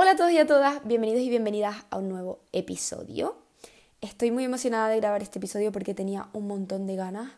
[0.00, 3.34] Hola a todos y a todas, bienvenidos y bienvenidas a un nuevo episodio.
[4.00, 7.32] Estoy muy emocionada de grabar este episodio porque tenía un montón de ganas.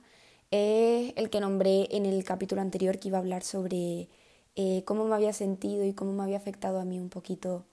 [0.50, 4.10] Es el que nombré en el capítulo anterior que iba a hablar sobre
[4.56, 7.64] eh, cómo me había sentido y cómo me había afectado a mí un poquito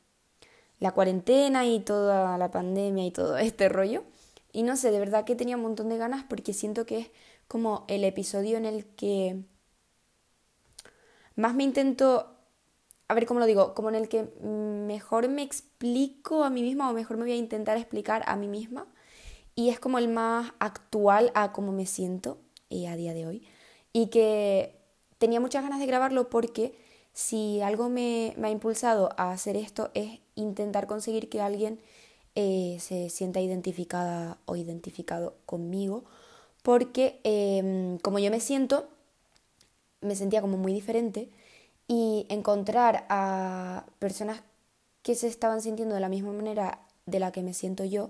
[0.79, 4.05] la cuarentena y toda la pandemia y todo este rollo.
[4.53, 7.11] Y no sé, de verdad que tenía un montón de ganas porque siento que es
[7.49, 9.43] como el episodio en el que
[11.35, 12.36] más me intento
[13.07, 16.89] a ver cómo lo digo, como en el que mejor me explico a mí misma
[16.89, 18.85] o mejor me voy a intentar explicar a mí misma.
[19.55, 22.37] Y es como el más actual a cómo me siento
[22.69, 23.47] eh, a día de hoy.
[23.93, 24.75] Y que
[25.17, 26.77] tenía muchas ganas de grabarlo porque
[27.13, 31.79] si algo me, ha impulsado a hacer esto es intentar conseguir que alguien
[32.35, 36.03] eh, se sienta identificada o identificado conmigo.
[36.61, 38.89] Porque em, como yo me siento,
[40.01, 41.29] me sentía como muy diferente
[41.87, 44.41] y encontrar a personas
[45.01, 48.09] que se estaban sintiendo de la misma manera de la que me siento yo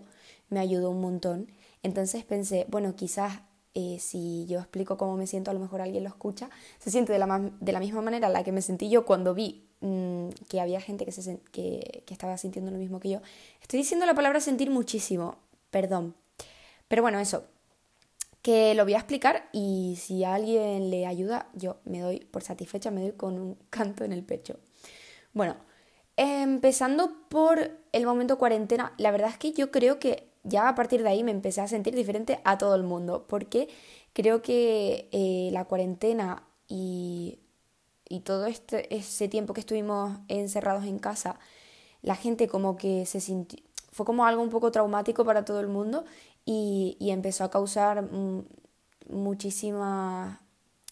[0.50, 1.52] me ayudó un montón.
[1.84, 3.42] Entonces pensé, bueno, quizás
[3.74, 7.14] eh, si yo explico cómo me siento, a lo mejor alguien lo escucha, se siente
[7.14, 10.60] de la, de la misma manera la que me sentí yo cuando vi mm, que
[10.60, 13.22] había gente que, se, que, que estaba sintiendo lo mismo que yo.
[13.62, 15.36] Estoy diciendo la palabra sentir muchísimo,
[15.70, 16.16] perdón.
[16.88, 17.44] Pero bueno, eso,
[18.42, 22.44] que lo voy a explicar y si a alguien le ayuda, yo me doy por
[22.44, 24.58] satisfecha, me doy con un canto en el pecho.
[25.34, 25.56] Bueno,
[26.16, 31.04] empezando por el momento cuarentena, la verdad es que yo creo que ya a partir
[31.04, 33.68] de ahí me empecé a sentir diferente a todo el mundo, porque
[34.14, 37.40] creo que eh, la cuarentena y,
[38.08, 41.38] y todo este, ese tiempo que estuvimos encerrados en casa,
[42.02, 43.60] la gente como que se sintió,
[43.92, 46.06] fue como algo un poco traumático para todo el mundo
[46.48, 48.10] y, empezó a causar
[49.10, 50.42] muchísima...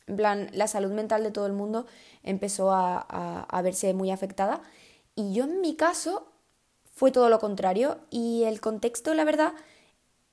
[0.08, 1.88] En plan, la salud mental de todo el mundo
[2.22, 3.00] empezó a,
[3.42, 4.62] a, verse muy afectada.
[5.16, 6.28] Y yo en mi caso
[6.94, 9.54] fue todo lo contrario y el contexto, la verdad,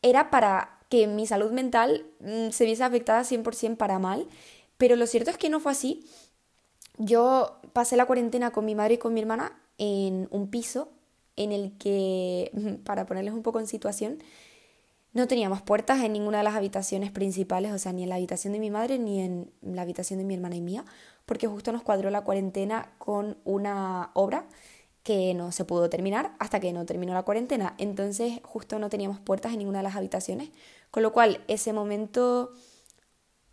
[0.03, 4.27] era para que mi salud mental mm, se viese afectada 100% para mal,
[4.77, 6.05] pero lo cierto es que no fue así.
[6.99, 10.91] Yo pasé la cuarentena con mi madre y con mi hermana en un piso
[11.37, 12.51] en el que,
[12.85, 14.23] para ponerles un poco en situación,
[15.13, 18.53] no teníamos puertas en ninguna de las habitaciones principales, o sea, ni en la habitación
[18.53, 20.85] de mi madre ni en la habitación de mi hermana y mía,
[21.27, 24.47] porque justo nos cuadró la cuarentena con una obra
[25.03, 27.75] que no se pudo terminar hasta que no terminó la cuarentena.
[27.79, 30.51] Entonces justo no teníamos puertas en ninguna de las habitaciones,
[30.91, 32.53] con lo cual ese momento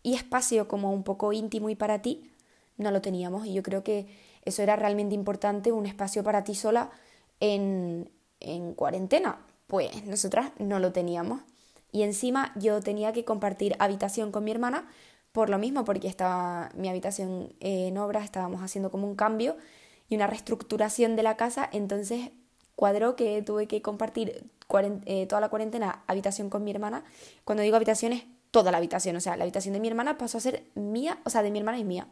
[0.04, 2.32] y espacio como un poco íntimo y para ti
[2.78, 4.08] no lo teníamos y yo creo que
[4.44, 6.92] eso era realmente importante, un espacio para ti sola
[7.40, 8.10] en,
[8.40, 11.42] en cuarentena, pues nosotras no lo teníamos.
[11.92, 14.88] Y encima yo tenía que compartir habitación con mi hermana
[15.32, 19.58] por lo mismo, porque estaba mi habitación en obra, estábamos haciendo como un cambio
[20.08, 22.32] y una reestructuración de la casa, entonces
[22.76, 24.44] cuadró que tuve que compartir
[25.06, 27.04] eh, toda la cuarentena habitación con mi hermana.
[27.44, 30.40] Cuando digo habitación es toda la habitación, o sea, la habitación de mi hermana pasó
[30.40, 32.08] a ser mía, o sea, de mi hermana y mía.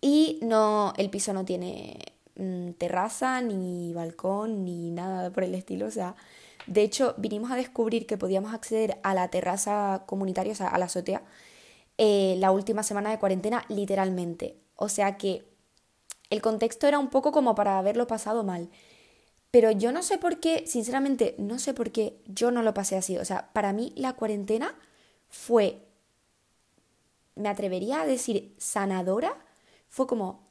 [0.00, 5.86] Y no, el piso no tiene Mm, terraza, ni balcón, ni nada por el estilo.
[5.86, 6.14] O sea,
[6.68, 10.78] de hecho, vinimos a descubrir que podíamos acceder a la terraza comunitaria, o sea, a
[10.78, 11.22] la azotea,
[11.98, 14.56] eh, la última semana de cuarentena, literalmente.
[14.76, 15.44] O sea que
[16.30, 18.70] el contexto era un poco como para haberlo pasado mal.
[19.50, 22.96] Pero yo no sé por qué, sinceramente, no sé por qué yo no lo pasé
[22.96, 23.16] así.
[23.18, 24.74] O sea, para mí la cuarentena
[25.30, 25.86] fue,
[27.34, 29.36] me atrevería a decir, sanadora.
[29.88, 30.46] Fue como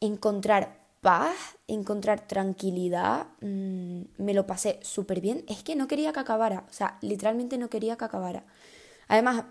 [0.00, 1.36] encontrar paz,
[1.68, 5.44] encontrar tranquilidad, mm, me lo pasé súper bien.
[5.48, 8.46] Es que no quería que acabara, o sea, literalmente no quería que acabara.
[9.08, 9.44] Además,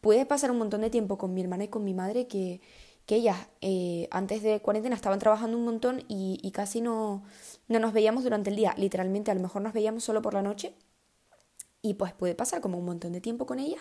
[0.00, 2.60] pude pasar un montón de tiempo con mi hermana y con mi madre que,
[3.06, 7.22] que ellas eh, antes de cuarentena estaban trabajando un montón y, y casi no,
[7.68, 8.74] no nos veíamos durante el día.
[8.76, 10.74] Literalmente, a lo mejor nos veíamos solo por la noche.
[11.82, 13.80] Y pues pude pasar como un montón de tiempo con ellas.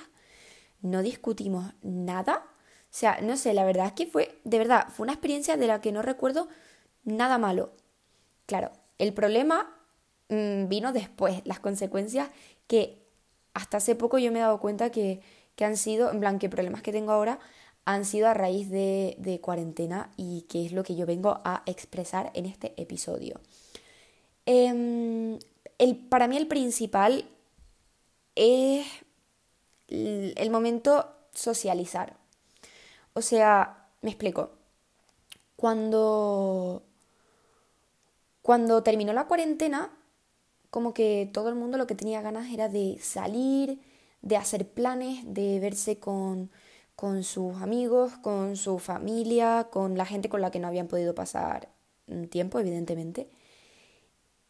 [0.82, 2.44] No discutimos nada.
[2.86, 5.68] O sea, no sé, la verdad es que fue, de verdad, fue una experiencia de
[5.68, 6.48] la que no recuerdo
[7.06, 7.72] nada malo.
[8.46, 9.74] Claro, el problema
[10.30, 12.30] mm, vino después, las consecuencias
[12.68, 13.02] que
[13.54, 15.22] hasta hace poco yo me he dado cuenta que,
[15.62, 17.40] han sido, en plan, que problemas que tengo ahora
[17.86, 22.32] han sido a raíz de, cuarentena y que es lo que yo vengo a expresar
[22.34, 23.40] en este episodio.
[24.46, 25.40] Em,
[25.78, 27.26] el, para mí el principal
[28.36, 28.86] es
[29.88, 32.18] el momento socializar.
[33.14, 34.52] O sea, me explico.
[35.56, 36.84] Cuando
[38.46, 39.90] cuando terminó la cuarentena,
[40.70, 43.82] como que todo el mundo lo que tenía ganas era de salir,
[44.22, 46.52] de hacer planes, de verse con,
[46.96, 51.16] con sus amigos, con su familia, con la gente con la que no habían podido
[51.16, 51.70] pasar
[52.30, 53.32] tiempo, evidentemente.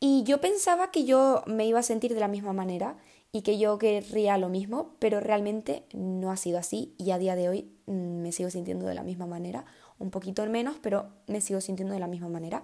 [0.01, 2.97] Y yo pensaba que yo me iba a sentir de la misma manera
[3.31, 7.37] y que yo querría lo mismo, pero realmente no ha sido así y a día
[7.37, 9.63] de hoy mm, me sigo sintiendo de la misma manera,
[9.99, 12.61] un poquito menos, pero me sigo sintiendo de la misma manera.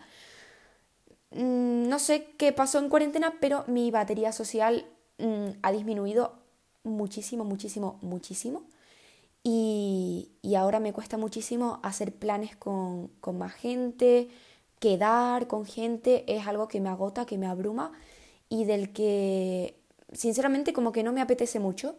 [1.32, 4.86] Mm, no sé qué pasó en cuarentena, pero mi batería social
[5.18, 6.34] mm, ha disminuido
[6.84, 8.64] muchísimo, muchísimo, muchísimo.
[9.44, 14.30] Y, ahora me cuesta muchísimo hacer planes con, con más gente,
[14.80, 17.94] quedar con gente, es algo que me agota, que me abruma
[18.50, 19.80] y del que
[20.14, 21.96] sinceramente como que no me apetece mucho.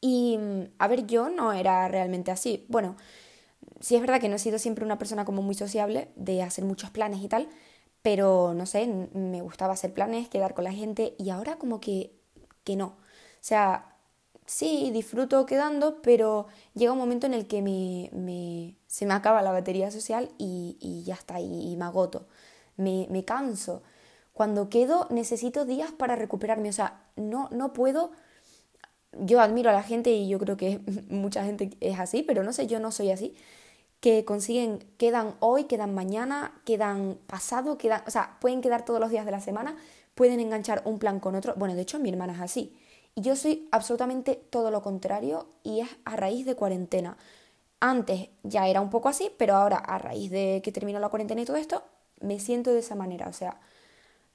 [0.00, 0.38] Y
[0.78, 2.66] a ver, yo no era realmente así.
[2.68, 2.96] Bueno,
[3.80, 6.64] sí es verdad que no he sido siempre una persona como muy sociable, de hacer
[6.64, 7.48] muchos planes y tal,
[8.04, 12.12] pero no sé, me gustaba hacer planes, quedar con la gente y ahora como que,
[12.62, 12.88] que no.
[12.88, 12.96] O
[13.40, 13.96] sea,
[14.44, 19.52] sí, disfruto quedando, pero llega un momento en el que me, se me acaba la
[19.52, 22.28] batería social y, ya está, y, me agoto,
[22.76, 23.82] me, me, canso.
[24.34, 28.12] Cuando quedo necesito días para recuperarme, o sea, no, no puedo...
[29.12, 32.52] Yo admiro a la gente y yo creo que mucha gente es así, pero no
[32.52, 33.34] sé, yo no soy así
[34.04, 39.08] que consiguen, quedan hoy, quedan mañana, quedan pasado, quedan, o sea, pueden quedar todos los
[39.08, 39.78] días de la semana,
[40.14, 41.54] pueden enganchar un plan con otro.
[41.56, 42.76] Bueno, de hecho mi hermana es así.
[43.14, 47.16] Y yo soy absolutamente todo lo contrario y es a raíz de cuarentena.
[47.80, 51.40] Antes ya era un poco así, pero ahora a raíz de que terminó la cuarentena
[51.40, 51.82] y todo esto,
[52.20, 53.28] me siento de esa manera.
[53.28, 53.58] O sea,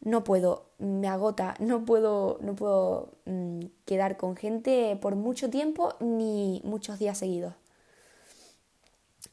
[0.01, 5.93] no puedo, me agota, no puedo, no puedo mm, quedar con gente por mucho tiempo
[5.99, 7.53] ni muchos días seguidos.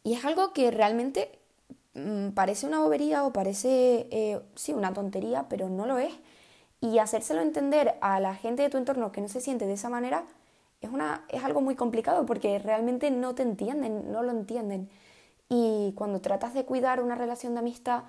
[0.06, 1.36] Y es algo que realmente
[1.94, 6.14] mm, parece una bobería o parece, eh, sí, una tontería, pero no lo es.
[6.80, 9.88] Y hacérselo entender a la gente de tu entorno que no se siente de esa
[9.88, 10.24] manera
[10.80, 14.88] es, una, es algo muy complicado porque realmente no te entienden, no lo entienden.
[15.48, 18.04] Y cuando tratas de cuidar una relación de amistad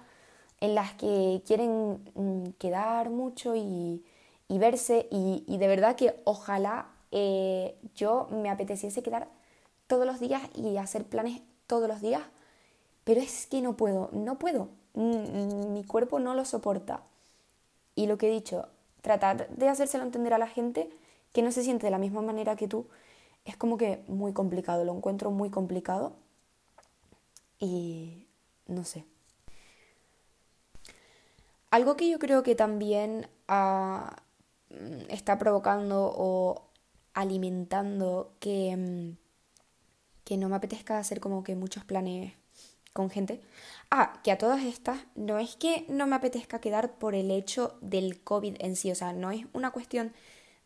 [0.60, 4.04] en las que quieren mm, quedar mucho y,
[4.50, 9.30] verse, y, de verdad que ojalá eh, yo me apeteciese quedar
[9.88, 12.24] todos los días y hacer planes todos los días,
[13.04, 17.04] pero es que no puedo, no puedo, mi cuerpo no lo soporta.
[17.96, 18.68] Y lo que he dicho,
[19.02, 20.90] tratar de hacérselo entender a la gente
[21.34, 22.88] que no se siente de la misma manera que tú,
[23.46, 26.14] es como que muy complicado, lo encuentro muy complicado
[27.60, 28.28] y
[28.68, 29.06] no sé.
[31.70, 34.16] Algo que yo creo que también ah,
[35.10, 36.64] está provocando o
[37.14, 39.27] alimentando que mm,
[40.28, 42.34] que no me apetezca hacer como que muchos planes
[42.92, 43.40] con gente.
[43.90, 47.78] Ah, que a todas estas no es que no me apetezca quedar por el hecho
[47.80, 50.12] del COVID en sí, o sea, no es una cuestión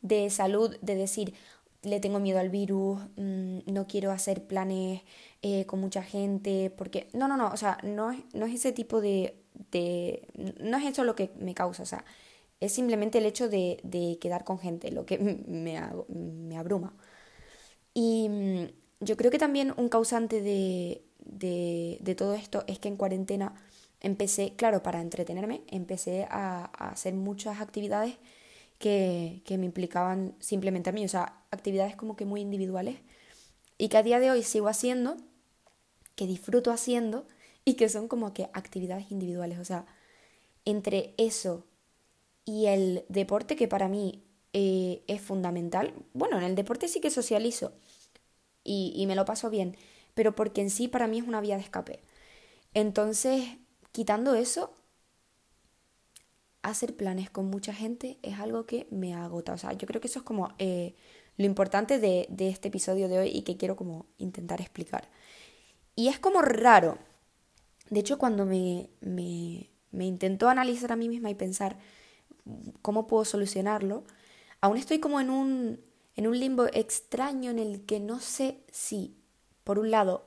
[0.01, 1.35] de salud, de decir,
[1.83, 5.03] le tengo miedo al virus, mm, no quiero hacer planes
[5.43, 8.71] eh, con mucha gente, porque no, no, no, o sea, no es, no es ese
[8.71, 9.35] tipo de,
[9.71, 10.27] de,
[10.59, 12.03] no es eso lo que me causa, o sea,
[12.59, 15.79] es simplemente el hecho de, de quedar con gente, lo que me,
[16.09, 16.95] me abruma.
[17.93, 22.95] Y mm, yo creo que también un causante de, de, todo esto es que en
[22.95, 23.53] cuarentena
[23.99, 28.17] empecé, claro, para entretenerme, empecé a, hacer muchas actividades
[28.79, 32.97] que, que, me implicaban simplemente a mí, o sea, actividades como que muy individuales
[33.77, 35.17] y que a día de hoy sigo haciendo,
[36.15, 37.27] que disfruto haciendo
[37.65, 39.85] y que son como que actividades individuales, o sea,
[40.65, 41.65] entre eso
[42.45, 47.09] y el deporte que para mí eh, es fundamental, bueno, en el deporte sí que
[47.09, 47.73] socializo,
[48.63, 49.75] y, me lo paso bien,
[50.13, 52.01] pero porque en sí para mí es una vía de escape.
[52.73, 53.57] Entonces,
[53.91, 54.73] quitando eso,
[56.61, 59.53] hacer planes con mucha gente es algo que me agota.
[59.53, 60.95] O sea, yo creo que eso es como eh,
[61.37, 65.09] lo importante de, de, este episodio de hoy y que quiero como intentar explicar.
[65.95, 66.97] Y es como raro.
[67.89, 71.77] De hecho, cuando me, me, me intento analizar a mí misma y pensar
[72.81, 74.03] cómo puedo solucionarlo,
[74.61, 75.81] aún estoy como en un,
[76.15, 79.15] en un limbo extraño en el que no sé si,
[79.63, 80.25] por un lado,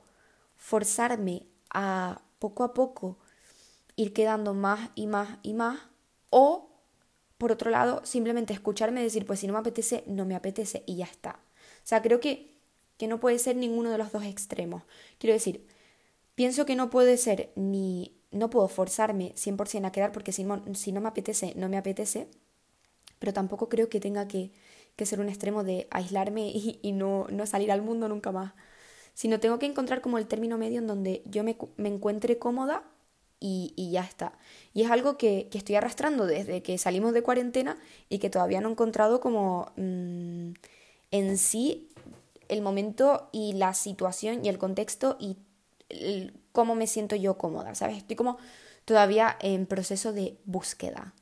[0.57, 3.17] forzarme a poco a poco
[3.95, 5.79] ir quedando más y más y más,
[6.29, 6.69] o,
[7.37, 10.97] por otro lado, simplemente escucharme decir, pues si no me apetece, no me apetece y
[10.97, 11.39] ya está.
[11.83, 12.55] O sea, creo que,
[12.97, 14.83] que no puede ser ninguno de los dos extremos.
[15.19, 15.65] Quiero decir,
[16.35, 20.91] pienso que no puede ser ni, no puedo forzarme 100% a quedar porque si si
[20.91, 22.27] no me apetece, no me apetece,
[23.19, 24.51] pero tampoco creo que tenga que
[24.95, 28.53] que ser un extremo de aislarme y, no, no, salir al mundo nunca más,
[29.13, 32.83] sino tengo que encontrar como el término medio en donde yo me, me encuentre cómoda
[33.39, 34.37] y, y, ya está.
[34.73, 37.77] Y es algo que, que, estoy arrastrando desde que salimos de cuarentena
[38.09, 40.53] y que todavía no he encontrado como mm,
[41.11, 41.89] en sí
[42.47, 45.37] el momento y la situación y el contexto y
[46.51, 47.97] cómo me siento yo cómoda, ¿sabes?
[47.97, 48.37] Estoy como
[48.85, 51.13] todavía en proceso de búsqueda.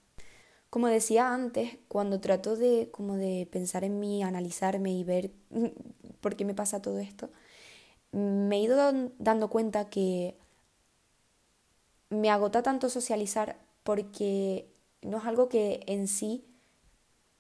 [0.74, 5.30] Como decía antes, cuando trato de como de pensar en mí, analizarme y ver
[6.20, 7.30] por qué me pasa todo esto,
[8.12, 8.76] me he ido
[9.20, 10.36] dando cuenta que
[12.10, 14.68] me agota tanto socializar porque
[15.04, 16.44] no es algo que en sí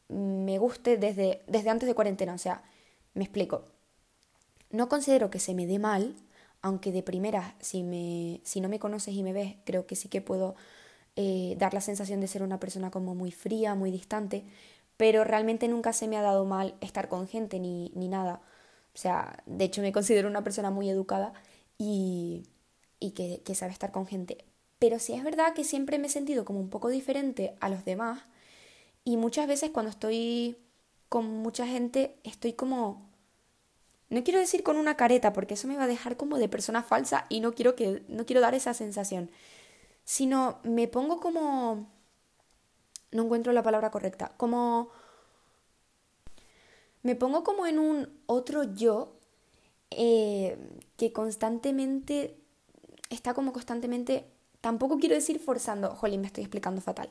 [0.10, 2.36] me guste desde, desde antes de cuarentena.
[2.36, 2.64] O sea,
[3.16, 3.66] me explico.
[4.70, 6.16] No considero que se me dé mal,
[6.62, 10.08] aunque de primera, si, me, si no me conoces y me ves, creo que sí
[10.08, 10.54] que puedo
[11.16, 14.46] eh, dar la sensación de ser una persona como muy fría, muy distante,
[14.98, 18.42] pero realmente nunca se me ha dado mal estar con gente ni, ni nada.
[18.96, 21.34] O sea, de hecho me considero una persona muy educada
[21.78, 22.44] y,
[23.00, 24.46] y que, que sabe estar con gente.
[24.80, 27.86] Pero sí es verdad que siempre me he sentido como un poco diferente a los
[27.86, 28.22] demás
[29.06, 30.58] y muchas veces cuando estoy
[31.10, 33.10] con mucha gente estoy como...
[34.10, 36.84] No quiero decir con una careta porque eso me va a dejar como de persona
[36.84, 39.32] falsa y no quiero que no quiero dar esa sensación,
[40.04, 41.88] sino me pongo como
[43.12, 44.90] no encuentro la palabra correcta, como
[47.04, 49.18] me pongo como en un otro yo
[49.92, 50.58] eh,
[50.98, 52.38] que constantemente
[53.10, 54.26] está como constantemente,
[54.62, 57.10] tampoco quiero decir forzando, jolín, me estoy explicando fatal,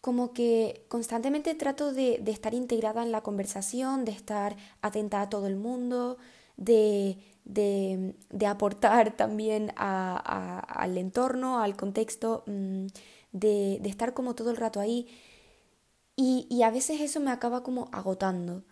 [0.00, 5.46] como que constantemente trato de, estar integrada en la conversación, de estar atenta a todo
[5.46, 6.16] el mundo,
[6.60, 8.14] de,
[8.46, 12.86] aportar también al entorno, al contexto, mm,
[13.32, 15.08] de, estar como todo el rato ahí.
[16.16, 18.64] Y, a veces eso me acaba como agotando.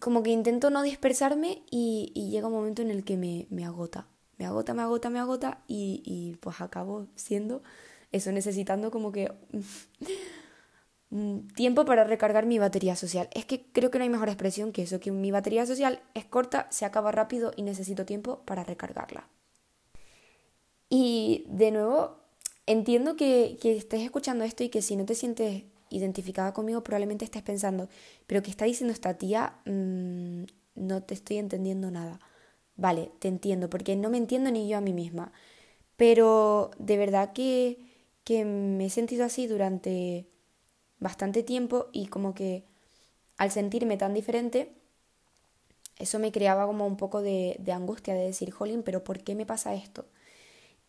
[0.00, 4.06] Como que intento no dispersarme y, llega un momento en el que me, me, agota.
[4.38, 7.62] Me agota, me agota, me agota y, y pues acabo siendo
[8.12, 9.30] eso necesitando como que
[11.54, 13.28] tiempo para recargar mi batería social.
[13.32, 16.24] Es que creo que no hay mejor expresión que eso, que mi batería social es
[16.24, 19.28] corta, se acaba rápido y necesito tiempo para recargarla.
[20.90, 22.18] Y de nuevo,
[22.66, 27.24] entiendo que, que estés escuchando esto y que si no te sientes identificada conmigo, probablemente
[27.24, 27.88] estés pensando,
[28.26, 29.54] pero ¿qué está diciendo esta tía?
[29.64, 32.20] Mm, no te estoy entendiendo nada.
[32.76, 35.32] Vale, te entiendo, porque no me entiendo ni yo a mí misma.
[35.96, 37.78] Pero de verdad que,
[38.24, 40.28] que me he sentido así durante
[41.00, 42.64] bastante tiempo y como que
[43.36, 44.72] al sentirme tan diferente,
[45.96, 49.46] eso me creaba como un poco de, angustia de decir, jolín, pero ¿por qué me
[49.46, 50.06] pasa esto?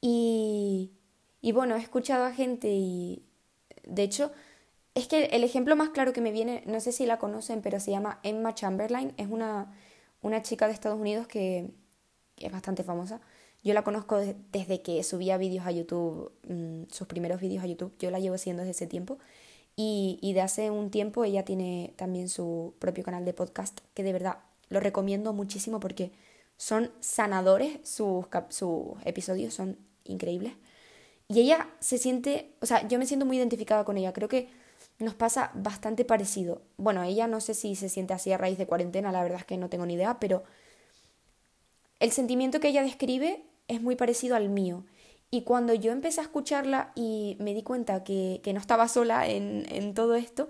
[0.01, 0.91] Y,
[1.41, 3.23] y bueno, he escuchado a gente y
[3.85, 4.31] de hecho
[4.95, 7.79] es que el ejemplo más claro que me viene, no sé si la conocen, pero
[7.79, 9.13] se llama Emma Chamberlain.
[9.17, 9.73] Es una,
[10.21, 11.69] una chica de Estados Unidos que,
[12.37, 13.21] es bastante famosa.
[13.63, 14.17] Yo la conozco
[14.51, 17.93] desde que subía vídeos a YouTube, mm, sus primeros vídeos a YouTube.
[17.99, 19.19] Yo la llevo haciendo desde ese tiempo.
[19.81, 24.11] Y, de hace un tiempo ella tiene también su propio canal de podcast, que de
[24.11, 26.11] verdad lo recomiendo muchísimo porque
[26.57, 30.51] son sanadores, sus, sus episodios son increíbles.
[31.29, 34.11] Y ella se siente, o sea, yo me siento muy identificada con ella.
[34.11, 34.49] Creo que
[34.97, 36.61] nos pasa bastante parecido.
[36.75, 39.45] Bueno, ella no sé si se siente así a raíz de cuarentena, la verdad es
[39.45, 40.43] que no tengo ni idea, pero
[42.01, 44.83] el sentimiento que ella describe es muy parecido al mío.
[45.31, 49.65] Y cuando yo empecé a escucharla y me di cuenta que, no estaba sola en,
[49.69, 50.49] en todo esto,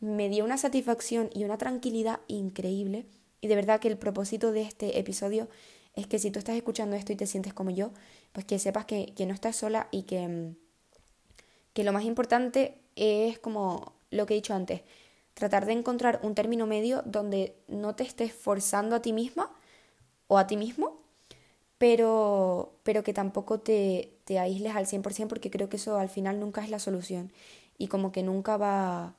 [0.00, 3.06] me dio una satisfacción y una tranquilidad increíble.
[3.40, 5.48] Y de verdad que el propósito de este episodio
[5.94, 7.92] es que si tú estás escuchando esto y te sientes como yo,
[8.32, 10.52] pues que sepas que, que no estás sola y que,
[11.72, 14.82] que lo más importante es como lo que he dicho antes,
[15.34, 19.50] tratar de encontrar un término medio donde no te estés forzando a ti misma
[20.26, 21.00] o a ti mismo,
[21.78, 26.38] pero, pero que tampoco te, te aísles al 100% porque creo que eso al final
[26.38, 27.32] nunca es la solución
[27.78, 29.14] y como que nunca va,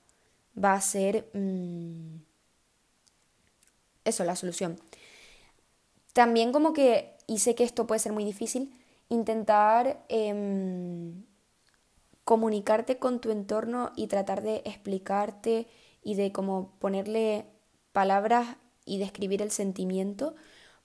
[0.55, 2.17] va a ser mm,
[4.05, 4.79] eso, la solución.
[6.13, 8.71] También como que, y sé que esto puede ser muy difícil,
[9.09, 11.23] intentar em,
[12.23, 15.65] comunicarte con tu entorno y tratar de explicarte
[16.03, 17.47] y de como ponerle
[17.93, 20.35] palabras y describir el sentimiento,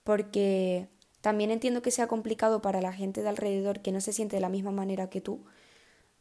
[0.02, 0.88] porque
[1.25, 4.43] también entiendo que sea complicado para la gente de alrededor que no se siente de
[4.43, 5.43] la misma manera que tú,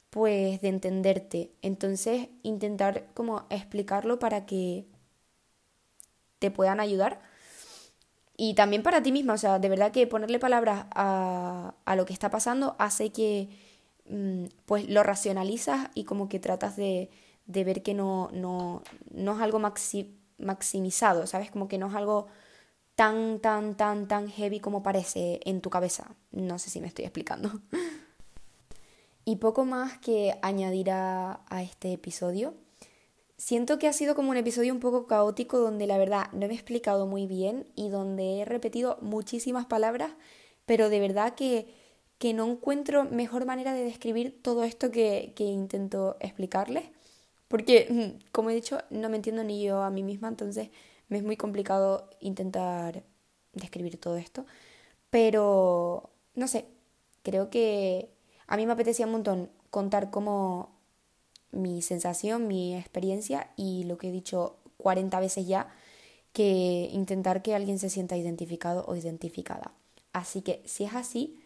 [0.09, 1.51] pues de entenderte.
[1.61, 4.85] Entonces, intentar como explicarlo para que
[6.39, 7.21] te puedan ayudar.
[8.37, 12.05] Y también para ti misma, o sea, de verdad que ponerle palabras a, a lo
[12.05, 13.49] que está pasando hace que
[14.05, 17.09] Mm, pues lo racionalizas y como que tratas de,
[17.45, 19.59] de ver que no, no, no es algo
[20.37, 21.51] maximizado, ¿sabes?
[21.51, 22.27] Como que no es algo
[22.95, 26.15] tan, tan, tan, tan heavy como parece en tu cabeza.
[26.31, 27.51] No sé si me estoy explicando.
[29.25, 32.55] y poco más que añadir a, este episodio.
[33.37, 36.53] Siento que ha sido como un episodio un poco caótico donde la verdad no me
[36.53, 40.11] he explicado muy bien y donde he repetido muchísimas palabras,
[40.65, 41.67] pero de verdad que
[42.23, 46.85] que no encuentro mejor manera de describir todo esto que, que intento explicarles.
[47.49, 50.69] Porque, como he dicho, no me entiendo ni yo a mí misma, entonces
[51.15, 53.03] es muy complicado intentar
[53.53, 54.45] describir todo esto.
[55.09, 56.65] Pero, no sé,
[57.23, 58.09] creo que
[58.47, 60.73] a mí me apetecía un montón contar cómo
[61.51, 65.69] mi sensación, mi experiencia y lo que he dicho 40 veces ya,
[66.33, 69.73] que intentar que alguien se sienta identificado o identificada.
[70.13, 71.39] Así que si es así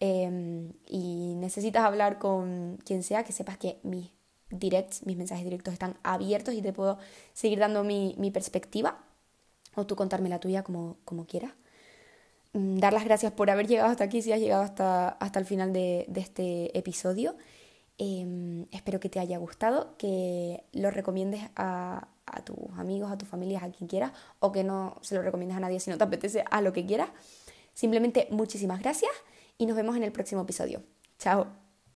[0.00, 4.10] em, y necesitas hablar con quien sea, que sepas que mis
[4.50, 6.98] directs, mis mensajes directos están abiertos y te puedo
[7.32, 9.04] seguir dando mi, perspectiva
[9.78, 11.52] o tú contarme la tuya como, como quieras.
[12.52, 15.44] Mm, dar las gracias por haber llegado hasta aquí, si has llegado hasta, hasta el
[15.44, 17.36] final de, este episodio.
[17.98, 23.28] Em, espero que te haya gustado, que lo recomiendes a, a tus amigos, a tus
[23.28, 26.04] familias, a quien quieras, o que no se lo recomiendes a nadie si no te
[26.04, 27.10] apetece, a lo que quieras.
[27.74, 29.12] Simplemente muchísimas gracias
[29.56, 30.82] y nos vemos en el próximo episodio.
[31.18, 31.67] Chao.